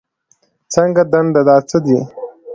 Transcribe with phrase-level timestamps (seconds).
[0.73, 1.99] څنګه دنده، دا څه دي؟